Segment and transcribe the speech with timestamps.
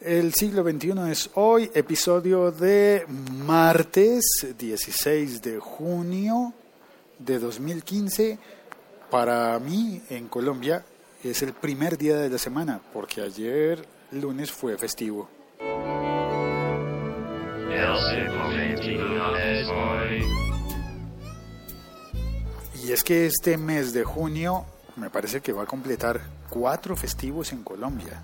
[0.00, 3.04] El siglo XXI es hoy, episodio de
[3.44, 6.52] martes 16 de junio
[7.18, 8.38] de 2015.
[9.10, 10.84] Para mí, en Colombia,
[11.24, 15.28] es el primer día de la semana, porque ayer lunes fue festivo.
[22.84, 27.52] Y es que este mes de junio me parece que va a completar cuatro festivos
[27.52, 28.22] en Colombia.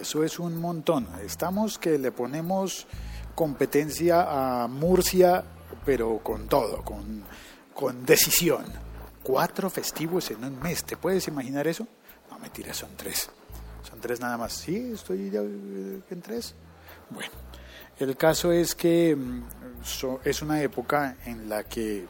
[0.00, 1.08] Eso es un montón.
[1.24, 2.86] Estamos que le ponemos
[3.34, 5.44] competencia a Murcia,
[5.84, 7.24] pero con todo, con,
[7.74, 8.64] con decisión.
[9.22, 10.84] Cuatro festivos en un mes.
[10.84, 11.86] ¿Te puedes imaginar eso?
[12.30, 13.28] No, mentira, son tres.
[13.88, 14.52] Son tres nada más.
[14.52, 14.92] ¿Sí?
[14.94, 16.54] ¿Estoy ya en tres?
[17.10, 17.32] Bueno,
[17.98, 19.42] el caso es que mm,
[20.24, 22.06] es una época en la que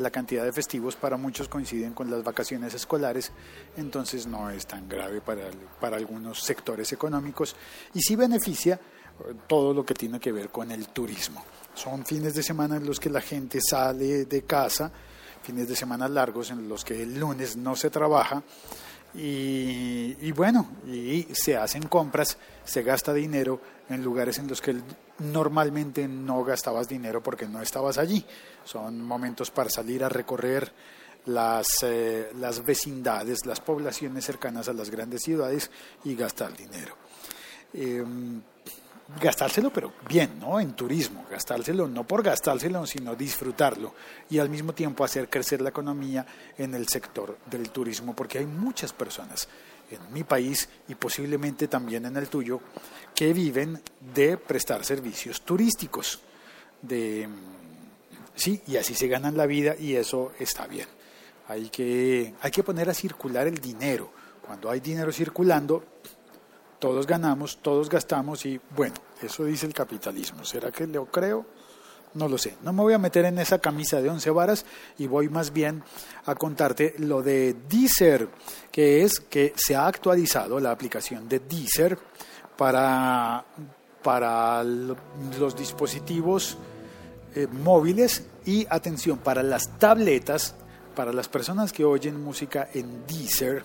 [0.00, 3.32] la cantidad de festivos para muchos coinciden con las vacaciones escolares,
[3.76, 7.54] entonces no es tan grave para, para algunos sectores económicos
[7.94, 11.44] y sí beneficia eh, todo lo que tiene que ver con el turismo.
[11.74, 14.90] Son fines de semana en los que la gente sale de casa,
[15.42, 18.42] fines de semana largos en los que el lunes no se trabaja
[19.14, 24.76] y, bueno, y se hacen compras, se gasta dinero en lugares en los que
[25.18, 28.24] normalmente no gastabas dinero porque no estabas allí.
[28.64, 30.72] Son momentos para salir a recorrer
[31.26, 35.70] las, eh, las vecindades, las poblaciones cercanas a las grandes ciudades
[36.04, 36.96] y gastar dinero.
[37.72, 38.40] Em,
[39.18, 40.60] gastárselo, pero bien, ¿no?
[40.60, 43.94] En turismo, gastárselo no por gastárselo, sino disfrutarlo
[44.28, 46.26] y al mismo tiempo hacer crecer la economía
[46.56, 49.48] en el sector del turismo, porque hay muchas personas
[49.90, 52.60] en mi país y posiblemente también en el tuyo
[53.14, 53.80] que viven
[54.14, 56.20] de prestar servicios turísticos,
[56.80, 57.28] de
[58.34, 60.86] sí, y así se ganan la vida y eso está bien.
[61.48, 64.12] Hay que, hay que poner a circular el dinero.
[64.40, 65.84] Cuando hay dinero circulando,
[66.80, 70.44] todos ganamos, todos gastamos y bueno, eso dice el capitalismo.
[70.44, 71.46] ¿Será que lo creo?
[72.14, 72.56] No lo sé.
[72.62, 74.64] No me voy a meter en esa camisa de once varas
[74.98, 75.84] y voy más bien
[76.26, 78.28] a contarte lo de Deezer,
[78.72, 81.96] que es que se ha actualizado la aplicación de Deezer
[82.56, 83.44] para,
[84.02, 86.56] para los dispositivos
[87.36, 90.56] eh, móviles y atención, para las tabletas,
[90.96, 93.62] para las personas que oyen música en Deezer,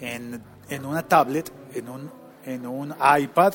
[0.00, 3.52] en, en una tablet, en un en un iPad,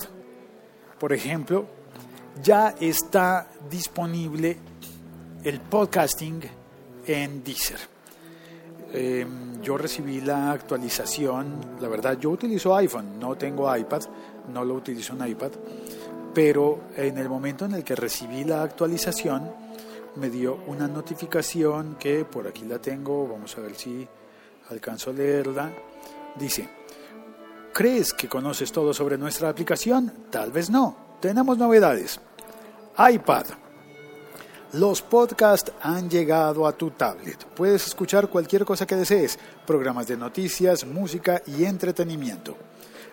[1.00, 1.66] por ejemplo,
[2.44, 4.58] ya está disponible
[5.44, 6.42] el podcasting
[7.08, 7.80] en Deezer.
[8.94, 14.02] Em, yo recibí la actualización, la verdad yo utilizo iPhone, no tengo iPad,
[14.54, 15.52] no lo utilizo en iPad,
[16.34, 19.50] pero en el momento en el que recibí la actualización
[20.16, 24.06] me dio una notificación que por aquí la tengo, vamos a ver si
[24.70, 25.72] alcanzo a leerla,
[26.38, 26.70] dice,
[27.74, 30.12] ¿Crees que conoces todo sobre nuestra aplicación?
[30.30, 30.98] Tal vez no.
[31.22, 32.20] Tenemos novedades.
[32.98, 33.46] iPad.
[34.74, 37.46] Los podcasts han llegado a tu tablet.
[37.56, 42.58] Puedes escuchar cualquier cosa que desees, programas de noticias, música y entretenimiento.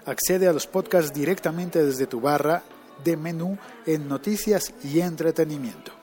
[0.06, 2.62] Accede a los podcasts directamente desde tu barra
[3.04, 3.56] de menú
[3.86, 5.97] en noticias y entretenimiento.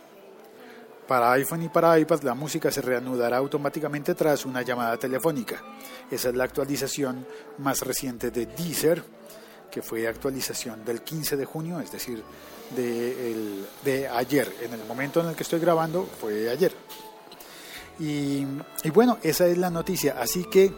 [1.07, 5.62] Para iPhone y para iPad la música se reanudará automáticamente tras una llamada telefónica.
[6.10, 7.28] Esa es la actualización
[7.60, 9.04] más reciente de Deezer,
[9.69, 12.24] que fue actualización del 15 de junio, es decir,
[12.75, 14.52] de, de ayer.
[14.62, 16.74] En el momento en el que estoy grabando fue ayer.
[18.00, 18.44] Y,
[18.84, 20.16] y bueno, esa es la noticia.
[20.19, 20.74] Así que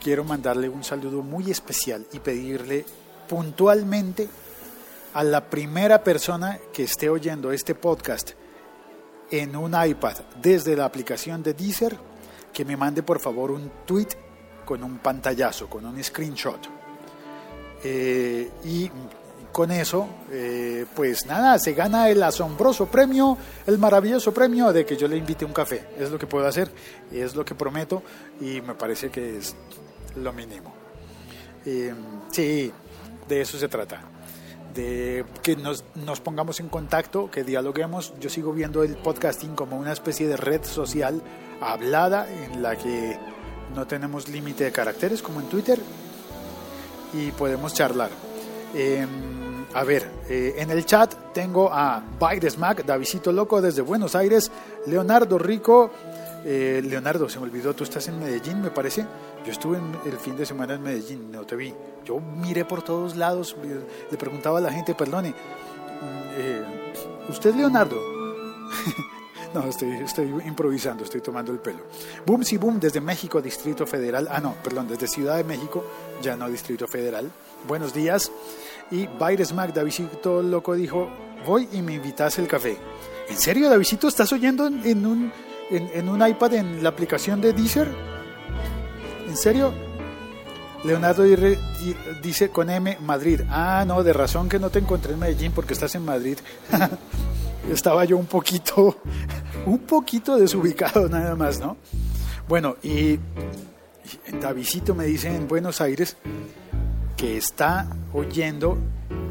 [0.00, 2.84] quiero mandarle un saludo muy especial y pedirle
[3.28, 4.28] puntualmente
[5.14, 8.32] a la primera persona que esté oyendo este podcast
[9.30, 11.96] en un iPad desde la aplicación de Deezer
[12.52, 14.08] que me mande por favor un tweet
[14.64, 16.60] con un pantallazo, con un screenshot.
[17.84, 18.90] Eh, y
[19.52, 24.96] con eso, eh, pues nada, se gana el asombroso premio, el maravilloso premio de que
[24.96, 25.88] yo le invite un café.
[25.98, 26.70] Es lo que puedo hacer,
[27.10, 28.02] es lo que prometo
[28.40, 29.54] y me parece que es
[30.16, 30.74] lo mínimo.
[31.64, 31.94] Eh,
[32.30, 32.72] sí,
[33.28, 34.02] de eso se trata.
[34.76, 38.12] Que nos, pongamos en contacto, que dialoguemos.
[38.20, 41.22] Yo sigo viendo el podcasting como una especie de red social
[41.62, 43.18] hablada en la que
[43.74, 45.80] no tenemos límite de caracteres como en Twitter
[47.14, 48.10] y podemos charlar.
[48.74, 49.06] Eh,
[49.72, 54.50] a ver, eh, en el chat tengo a Baires Mac, Davidito Loco desde Buenos Aires,
[54.86, 55.90] Leonardo Rico.
[56.44, 59.06] Eh, Leonardo, se me olvidó, tú estás en Medellín, me parece.
[59.44, 61.72] Yo estuve en el fin de semana en Medellín, no te vi.
[62.04, 63.56] Yo miré por todos lados,
[64.10, 67.96] le preguntaba a la gente, perdone, mm, ¿usted es Leonardo?
[69.54, 71.80] no, estoy, estoy improvisando, estoy tomando el pelo.
[72.24, 74.28] Boom, sí, boom, desde México, Distrito Federal.
[74.30, 75.84] Ah, no, perdón, desde Ciudad de México,
[76.22, 77.30] ya no Distrito Federal.
[77.66, 78.30] Buenos días.
[78.90, 81.08] Y Baires Mac, Davidito Loco, dijo,
[81.44, 82.76] voy y me invitas el café.
[83.28, 85.32] ¿En serio, Davidito, estás oyendo en un,
[85.70, 87.88] en, un iPad en la aplicación de Deezer?
[89.28, 89.72] ¿En serio?
[90.84, 91.24] Leonardo
[92.22, 93.40] dice con M, Madrid.
[93.48, 96.38] Ah, no, de razón que no te encontré en Medellín porque estás en Madrid.
[97.70, 99.00] Estaba yo un poquito,
[99.66, 101.76] un poquito desubicado nada más, ¿no?
[102.48, 103.18] Bueno, y
[104.40, 106.16] Davidito me dice en Buenos Aires
[107.16, 108.78] que está oyendo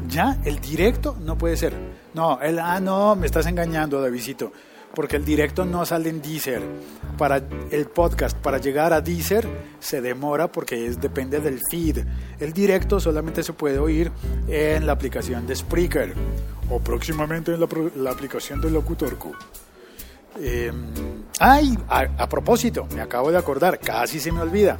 [0.08, 1.74] ya el directo no puede ser.
[2.14, 4.52] No, el ah no, me estás engañando, Davidito,
[4.96, 6.62] porque el directo no sale en Deezer.
[7.18, 9.46] Para el podcast, para llegar a Deezer
[9.78, 11.98] se demora porque es depende del feed.
[12.40, 14.10] El directo solamente se puede oír
[14.48, 16.14] en la aplicación de Spreaker
[16.70, 19.32] o próximamente en la, aplicación de Locutorco.
[20.40, 20.72] Eh,
[21.40, 24.78] ay, a propósito, me acabo de acordar, casi se me olvida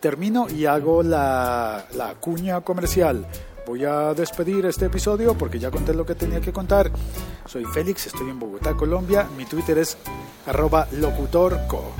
[0.00, 3.26] termino y hago la, la cuña comercial.
[3.66, 6.88] Voy a despedir este episodio porque ya conté lo que tenía que contar.
[7.46, 9.28] Soy Félix, estoy en Bogotá, Colombia.
[9.36, 9.98] Mi Twitter es
[10.46, 11.92] arroba locutorco.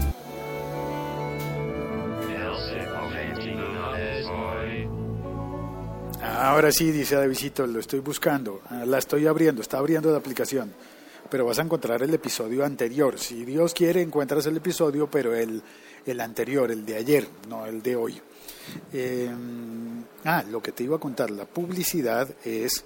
[6.22, 10.72] Ahora sí, dice Davidito, lo estoy buscando, ah, la estoy abriendo, está abriendo la aplicación,
[11.28, 13.18] pero vas a encontrar el episodio anterior.
[13.18, 15.60] Si Dios quiere, encuentras el episodio, pero el,
[16.04, 18.20] el anterior, el de ayer, no el de hoy.
[18.92, 19.30] Eh,
[20.24, 22.84] ah, lo que te iba a contar, la publicidad es...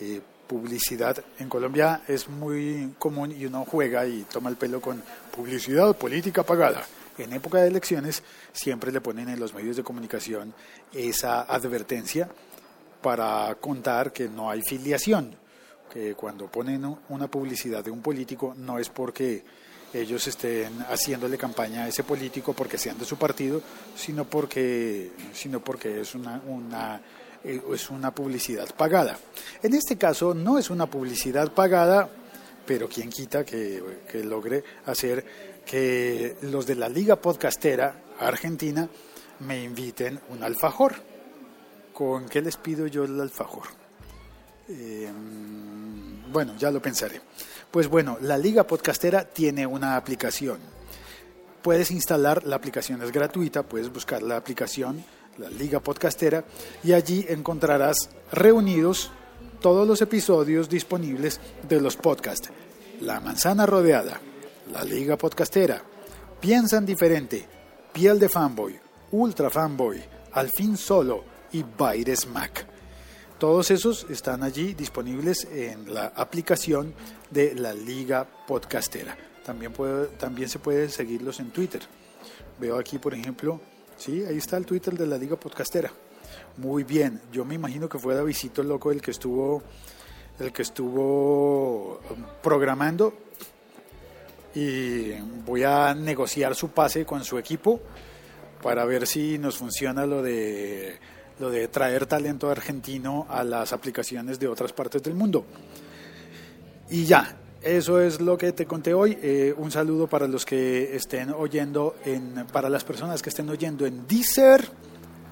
[0.00, 5.02] Eh, publicidad en Colombia es muy común y uno juega y toma el pelo con
[5.30, 6.84] publicidad política pagada.
[7.18, 8.22] En época de elecciones
[8.52, 10.54] siempre le ponen en los medios de comunicación
[10.92, 12.28] esa advertencia
[13.02, 15.36] para contar que no hay filiación,
[15.92, 19.44] que cuando ponen una publicidad de un político no es porque
[19.92, 23.62] ellos estén haciéndole campaña a ese político porque sean de su partido,
[23.96, 27.00] sino porque, sino porque es una, una,
[27.44, 29.18] eh, es una publicidad pagada.
[29.62, 32.08] En este caso no es una publicidad pagada,
[32.66, 35.24] pero quien quita que, que logre hacer
[35.64, 38.88] que los de la Liga Podcastera Argentina
[39.40, 40.94] me inviten un alfajor.
[41.92, 43.64] ¿Con qué les pido yo el alfajor?
[44.68, 45.10] Eh,
[46.30, 47.20] bueno, ya lo pensaré.
[47.70, 50.58] Pues bueno, la Liga Podcastera tiene una aplicación.
[51.60, 55.04] Puedes instalar, la aplicación es gratuita, puedes buscar la aplicación,
[55.36, 56.44] la Liga Podcastera,
[56.82, 59.10] y allí encontrarás reunidos
[59.60, 62.50] todos los episodios disponibles de los podcasts.
[63.02, 64.18] La manzana rodeada,
[64.72, 65.82] la Liga Podcastera,
[66.40, 67.46] Piensan diferente,
[67.92, 68.78] Piel de Fanboy,
[69.10, 70.02] Ultra Fanboy,
[70.32, 72.77] Al fin solo y Baires Mac.
[73.38, 76.92] Todos esos están allí disponibles en la aplicación
[77.30, 79.16] de la Liga Podcastera.
[79.44, 79.72] También,
[80.18, 81.82] también se puede seguirlos en Twitter.
[82.58, 83.60] Veo aquí, por ejemplo,
[83.96, 85.92] sí, ahí está el Twitter de la Liga Podcastera.
[86.56, 89.62] Muy bien, yo me imagino que fue Davidito Loco el que estuvo
[90.40, 93.14] el que estuvo um, programando
[94.52, 95.12] y
[95.46, 97.80] voy a negociar su pase con su equipo
[98.60, 100.98] para ver si nos funciona lo de
[101.40, 105.44] lo de traer talento argentino a las aplicaciones de otras partes del mundo.
[106.90, 109.18] Y ya, eso es lo que te conté hoy.
[109.22, 113.86] Eh, un saludo para los que estén oyendo, en, para las personas que estén oyendo
[113.86, 114.68] en Deezer.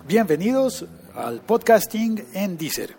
[0.07, 0.85] Bienvenidos
[1.15, 2.95] al podcasting en Deezer.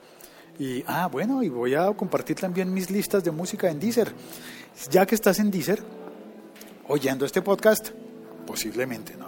[0.60, 4.12] Y, ah, bueno, y voy a compartir también mis listas de música en Deezer.
[4.90, 5.82] Ya que estás en Deezer,
[6.88, 7.92] oyendo este podcast,
[8.46, 9.28] posiblemente, ¿no?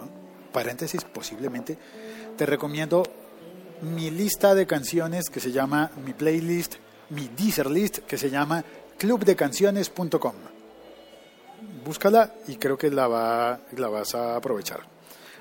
[0.52, 1.78] Paréntesis, posiblemente,
[2.36, 3.04] te recomiendo
[3.82, 6.74] mi lista de canciones que se llama, mi playlist,
[7.10, 8.64] mi Deezer list que se llama
[8.98, 10.34] clubdecanciones.com.
[11.84, 14.80] Búscala y creo que la, va, la vas a aprovechar.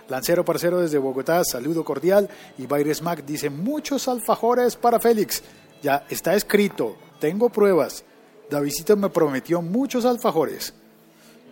[0.08, 2.30] Lancero Parcero desde Bogotá, saludo cordial.
[2.58, 5.44] Y Baires Mac dice, muchos alfajores para Félix.
[5.82, 8.04] Ya está escrito, tengo pruebas.
[8.50, 10.74] Davidito me prometió muchos alfajores.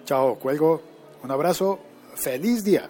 [0.05, 0.81] Chao, cuelgo.
[1.23, 1.79] Un abrazo.
[2.15, 2.89] Feliz día.